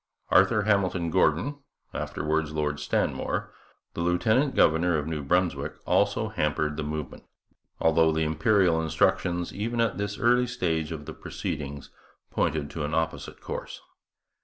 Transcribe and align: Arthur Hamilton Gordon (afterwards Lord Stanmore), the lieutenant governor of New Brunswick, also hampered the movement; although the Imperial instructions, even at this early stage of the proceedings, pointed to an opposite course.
Arthur 0.31 0.63
Hamilton 0.63 1.11
Gordon 1.11 1.59
(afterwards 1.93 2.51
Lord 2.53 2.79
Stanmore), 2.79 3.53
the 3.93 4.01
lieutenant 4.01 4.55
governor 4.55 4.97
of 4.97 5.05
New 5.05 5.21
Brunswick, 5.21 5.75
also 5.85 6.29
hampered 6.29 6.75
the 6.75 6.81
movement; 6.83 7.25
although 7.79 8.11
the 8.11 8.23
Imperial 8.23 8.81
instructions, 8.81 9.53
even 9.53 9.79
at 9.79 9.99
this 9.99 10.17
early 10.17 10.47
stage 10.47 10.91
of 10.91 11.05
the 11.05 11.13
proceedings, 11.13 11.91
pointed 12.31 12.71
to 12.71 12.83
an 12.83 12.95
opposite 12.95 13.41
course. 13.41 13.79